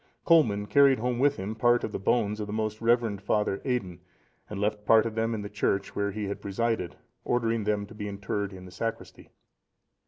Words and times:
Colman 0.25 0.65
carried 0.65 0.97
home 0.97 1.19
with 1.19 1.35
him 1.37 1.53
part 1.53 1.83
of 1.83 1.91
the 1.91 1.99
bones 1.99 2.39
of 2.39 2.47
the 2.47 2.51
most 2.53 2.81
reverend 2.81 3.21
Father 3.21 3.61
Aidan, 3.63 3.99
and 4.49 4.59
left 4.59 4.83
part 4.83 5.05
of 5.05 5.13
them 5.13 5.35
in 5.35 5.43
the 5.43 5.47
church 5.47 5.95
where 5.95 6.09
he 6.11 6.23
had 6.23 6.41
presided, 6.41 6.95
ordering 7.23 7.65
them 7.65 7.85
to 7.85 7.93
be 7.93 8.07
interred 8.07 8.51
in 8.51 8.65
the 8.65 8.71
sacristy. 8.71 9.29